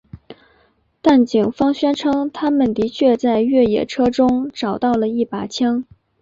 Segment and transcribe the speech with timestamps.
[0.99, 5.85] 但警方宣称他们的确在越野车中找到了一把枪。